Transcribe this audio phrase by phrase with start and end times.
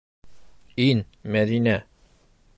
[0.85, 1.03] Ин,
[1.37, 1.79] Мәҙинә...